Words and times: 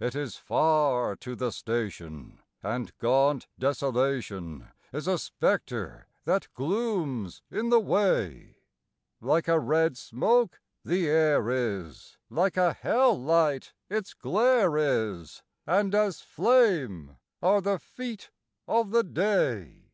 It 0.00 0.16
is 0.16 0.34
far 0.34 1.14
to 1.14 1.36
the 1.36 1.52
station, 1.52 2.40
and 2.64 2.90
gaunt 2.98 3.46
Desolation 3.56 4.72
Is 4.92 5.06
a 5.06 5.18
spectre 5.18 6.08
that 6.24 6.48
glooms 6.54 7.42
in 7.48 7.68
the 7.68 7.78
way; 7.78 8.56
Like 9.20 9.46
a 9.46 9.60
red 9.60 9.96
smoke 9.96 10.60
the 10.84 11.08
air 11.08 11.48
is, 11.48 12.16
like 12.28 12.56
a 12.56 12.72
hell 12.72 13.16
light 13.16 13.72
its 13.88 14.14
glare 14.14 14.76
is, 14.76 15.44
And 15.64 15.94
as 15.94 16.22
flame 16.22 17.18
are 17.40 17.60
the 17.60 17.78
feet 17.78 18.32
of 18.66 18.90
the 18.90 19.04
day. 19.04 19.92